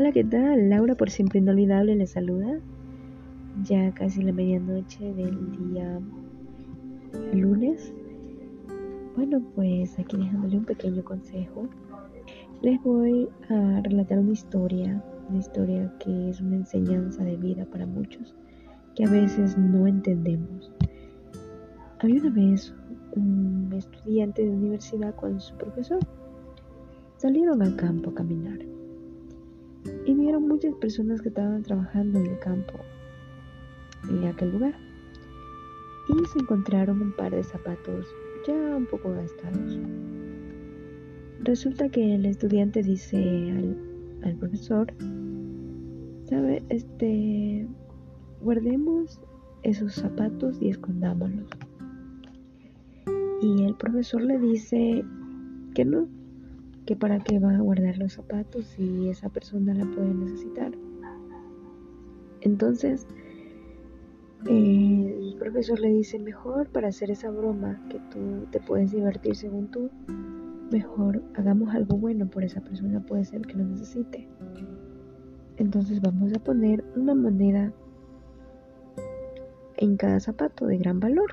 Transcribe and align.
Hola, 0.00 0.12
¿qué 0.12 0.24
tal? 0.24 0.70
Laura 0.70 0.94
por 0.94 1.10
siempre 1.10 1.40
inolvidable 1.40 1.94
le 1.94 2.06
saluda. 2.06 2.58
Ya 3.64 3.92
casi 3.92 4.22
la 4.22 4.32
medianoche 4.32 5.12
del 5.12 5.52
día 5.58 6.00
lunes. 7.34 7.92
Bueno, 9.14 9.42
pues 9.54 9.98
aquí 9.98 10.16
dejándole 10.16 10.56
un 10.56 10.64
pequeño 10.64 11.04
consejo. 11.04 11.68
Les 12.62 12.82
voy 12.82 13.28
a 13.50 13.82
relatar 13.82 14.20
una 14.20 14.32
historia, 14.32 15.04
una 15.28 15.38
historia 15.38 15.92
que 15.98 16.30
es 16.30 16.40
una 16.40 16.56
enseñanza 16.56 17.22
de 17.22 17.36
vida 17.36 17.66
para 17.66 17.84
muchos, 17.84 18.34
que 18.96 19.04
a 19.04 19.10
veces 19.10 19.58
no 19.58 19.86
entendemos. 19.86 20.72
Había 21.98 22.22
una 22.22 22.30
vez 22.30 22.74
un 23.16 23.70
estudiante 23.76 24.46
de 24.46 24.50
universidad 24.50 25.14
con 25.14 25.38
su 25.38 25.54
profesor. 25.58 25.98
Salieron 27.18 27.60
al 27.60 27.76
campo 27.76 28.08
a 28.08 28.14
caminar 28.14 28.79
y 30.06 30.14
vieron 30.14 30.46
muchas 30.46 30.74
personas 30.74 31.20
que 31.22 31.28
estaban 31.28 31.62
trabajando 31.62 32.18
en 32.18 32.26
el 32.26 32.38
campo 32.38 32.74
en 34.08 34.26
aquel 34.26 34.52
lugar 34.52 34.74
y 36.08 36.26
se 36.26 36.38
encontraron 36.38 37.00
un 37.00 37.12
par 37.12 37.32
de 37.32 37.42
zapatos 37.42 38.06
ya 38.46 38.76
un 38.76 38.86
poco 38.86 39.12
gastados. 39.12 39.78
Resulta 41.42 41.88
que 41.88 42.14
el 42.14 42.26
estudiante 42.26 42.82
dice 42.82 43.16
al, 43.16 43.76
al 44.24 44.36
profesor, 44.36 44.92
¿sabe? 46.24 46.62
Este, 46.68 47.66
guardemos 48.40 49.20
esos 49.62 49.94
zapatos 49.94 50.60
y 50.60 50.68
escondámoslos. 50.68 51.48
Y 53.42 53.64
el 53.64 53.74
profesor 53.74 54.22
le 54.22 54.38
dice 54.38 55.04
que 55.74 55.84
no, 55.84 56.08
que 56.90 56.96
para 56.96 57.20
qué 57.20 57.38
va 57.38 57.54
a 57.54 57.60
guardar 57.60 57.98
los 57.98 58.14
zapatos 58.14 58.66
si 58.66 59.08
esa 59.08 59.28
persona 59.28 59.72
la 59.74 59.84
puede 59.84 60.12
necesitar. 60.12 60.72
Entonces, 62.40 63.06
el 64.44 65.36
profesor 65.38 65.78
le 65.78 65.90
dice, 65.90 66.18
mejor 66.18 66.68
para 66.70 66.88
hacer 66.88 67.12
esa 67.12 67.30
broma 67.30 67.80
que 67.88 68.00
tú 68.10 68.44
te 68.50 68.58
puedes 68.58 68.90
divertir 68.90 69.36
según 69.36 69.70
tú, 69.70 69.88
mejor 70.72 71.22
hagamos 71.36 71.72
algo 71.76 71.96
bueno 71.96 72.28
por 72.28 72.42
esa 72.42 72.60
persona, 72.60 72.98
puede 72.98 73.24
ser 73.24 73.42
que 73.42 73.54
lo 73.54 73.62
necesite. 73.66 74.26
Entonces 75.58 76.00
vamos 76.00 76.32
a 76.34 76.40
poner 76.40 76.84
una 76.96 77.14
moneda 77.14 77.72
en 79.76 79.96
cada 79.96 80.18
zapato 80.18 80.66
de 80.66 80.76
gran 80.76 80.98
valor. 80.98 81.30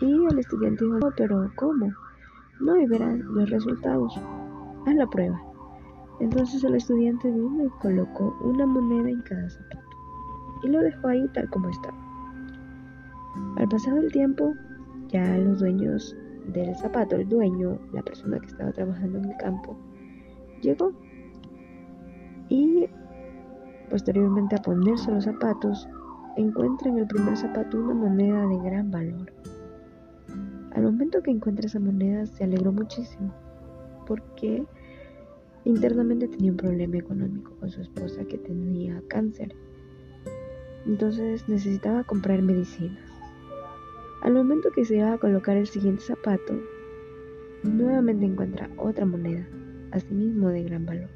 Y 0.00 0.26
el 0.26 0.36
estudiante 0.36 0.84
dijo, 0.84 0.98
no, 0.98 1.12
pero 1.16 1.48
¿cómo? 1.54 1.92
No, 2.58 2.76
y 2.76 2.88
verán 2.88 3.22
los 3.36 3.48
resultados 3.50 4.20
la 4.94 5.06
prueba. 5.06 5.40
Entonces 6.20 6.64
el 6.64 6.74
estudiante 6.74 7.30
vino 7.30 7.64
y 7.64 7.70
colocó 7.80 8.36
una 8.42 8.66
moneda 8.66 9.08
en 9.08 9.22
cada 9.22 9.48
zapato 9.48 9.86
y 10.62 10.68
lo 10.68 10.80
dejó 10.80 11.08
ahí 11.08 11.28
tal 11.34 11.48
como 11.50 11.68
estaba. 11.68 11.96
Al 13.56 13.68
pasar 13.68 13.96
el 13.98 14.10
tiempo, 14.10 14.54
ya 15.08 15.38
los 15.38 15.60
dueños 15.60 16.16
del 16.46 16.74
zapato, 16.76 17.16
el 17.16 17.28
dueño, 17.28 17.78
la 17.92 18.02
persona 18.02 18.38
que 18.40 18.46
estaba 18.46 18.72
trabajando 18.72 19.18
en 19.18 19.26
el 19.26 19.36
campo, 19.36 19.76
llegó 20.60 20.92
y 22.48 22.88
posteriormente 23.90 24.56
a 24.56 24.62
ponerse 24.62 25.10
los 25.10 25.24
zapatos, 25.24 25.88
encuentra 26.36 26.90
en 26.90 26.98
el 26.98 27.06
primer 27.06 27.36
zapato 27.36 27.78
una 27.78 27.94
moneda 27.94 28.46
de 28.46 28.58
gran 28.58 28.90
valor. 28.90 29.32
Al 30.74 30.82
momento 30.82 31.22
que 31.22 31.30
encuentra 31.30 31.66
esa 31.66 31.80
moneda 31.80 32.26
se 32.26 32.44
alegró 32.44 32.72
muchísimo 32.72 33.32
porque 34.06 34.64
internamente 35.64 36.28
tenía 36.28 36.50
un 36.50 36.56
problema 36.56 36.96
económico 36.96 37.52
con 37.60 37.70
su 37.70 37.80
esposa 37.80 38.24
que 38.24 38.38
tenía 38.38 39.02
cáncer. 39.08 39.54
Entonces 40.86 41.48
necesitaba 41.48 42.04
comprar 42.04 42.42
medicinas. 42.42 43.02
Al 44.22 44.34
momento 44.34 44.70
que 44.72 44.84
se 44.84 44.96
iba 44.96 45.12
a 45.12 45.18
colocar 45.18 45.56
el 45.56 45.66
siguiente 45.66 46.02
zapato, 46.02 46.54
nuevamente 47.62 48.26
encuentra 48.26 48.70
otra 48.76 49.06
moneda, 49.06 49.46
asimismo 49.92 50.48
de 50.48 50.64
gran 50.64 50.86
valor. 50.86 51.10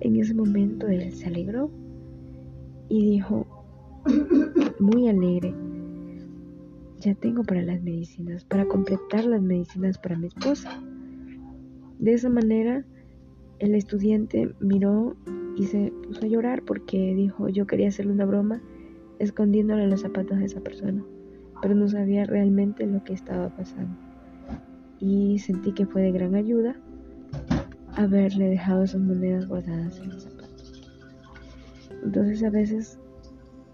En 0.00 0.16
ese 0.16 0.34
momento 0.34 0.88
él 0.88 1.12
se 1.12 1.26
alegró 1.26 1.70
y 2.88 3.12
dijo, 3.12 3.46
muy 4.80 5.08
alegre, 5.08 5.54
ya 6.98 7.14
tengo 7.14 7.42
para 7.42 7.62
las 7.62 7.82
medicinas, 7.82 8.44
para 8.44 8.66
completar 8.66 9.24
las 9.24 9.42
medicinas 9.42 9.98
para 9.98 10.16
mi 10.16 10.28
esposa. 10.28 10.80
De 11.98 12.12
esa 12.14 12.28
manera, 12.28 12.84
el 13.62 13.76
estudiante 13.76 14.52
miró 14.58 15.14
y 15.56 15.66
se 15.66 15.92
puso 16.02 16.24
a 16.24 16.28
llorar 16.28 16.64
porque 16.64 17.14
dijo, 17.14 17.48
yo 17.48 17.64
quería 17.64 17.88
hacerle 17.88 18.10
una 18.10 18.24
broma 18.24 18.60
escondiéndole 19.20 19.86
los 19.86 20.00
zapatos 20.00 20.38
a 20.38 20.44
esa 20.44 20.60
persona, 20.60 21.04
pero 21.62 21.76
no 21.76 21.88
sabía 21.88 22.24
realmente 22.24 22.84
lo 22.86 23.04
que 23.04 23.12
estaba 23.12 23.50
pasando. 23.50 23.96
Y 24.98 25.38
sentí 25.38 25.72
que 25.72 25.86
fue 25.86 26.02
de 26.02 26.10
gran 26.10 26.34
ayuda 26.34 26.74
haberle 27.94 28.48
dejado 28.48 28.82
esas 28.82 29.00
monedas 29.00 29.46
guardadas 29.46 29.96
en 30.00 30.08
los 30.08 30.24
zapatos. 30.24 30.90
Entonces 32.02 32.42
a 32.42 32.50
veces 32.50 32.98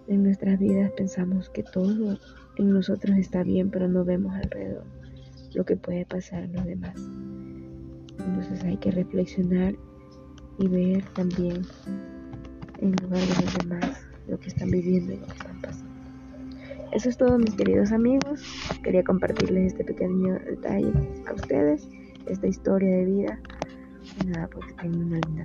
en 0.07 0.23
nuestras 0.23 0.59
vidas 0.59 0.93
pensamos 0.99 1.49
que 1.49 1.63
todo 1.63 2.19
en 2.59 2.71
nosotros 2.75 3.17
está 3.17 3.43
bien, 3.43 3.71
pero 3.71 3.89
no 3.89 4.05
vemos 4.05 4.35
alrededor 4.35 4.85
lo 5.55 5.65
que 5.65 5.77
puede 5.79 6.05
pasar 6.05 6.43
en 6.43 6.53
los 6.53 6.67
demás. 6.67 7.09
Entonces 8.19 8.63
hay 8.65 8.77
que 8.77 8.91
reflexionar 8.91 9.75
y 10.59 10.69
ver 10.69 11.05
también 11.15 11.63
en 12.81 12.93
lugar 13.03 13.21
de 13.21 13.45
los 13.45 13.59
demás 13.59 14.07
lo 14.29 14.39
que 14.39 14.49
están 14.49 14.71
viviendo 14.71 15.13
y 15.13 15.17
lo 15.19 15.27
que 15.27 15.33
están 15.33 15.61
pasando. 15.61 15.89
Eso 16.93 17.09
es 17.09 17.17
todo 17.17 17.39
mis 17.39 17.55
queridos 17.55 17.93
amigos. 17.93 18.43
Quería 18.83 19.05
compartirles 19.05 19.73
este 19.73 19.85
pequeño 19.85 20.39
detalle 20.39 20.93
a 21.27 21.35
ustedes, 21.35 21.89
esta 22.27 22.47
historia 22.47 22.97
de 22.97 23.05
vida. 23.05 23.41
Nada, 24.27 24.49
pues 24.49 24.67
una 24.83 25.19
linda. 25.21 25.45